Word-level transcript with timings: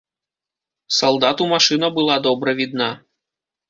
Салдату 1.01 1.49
машына 1.53 1.93
была 2.01 2.19
добра 2.31 2.59
відна. 2.65 2.93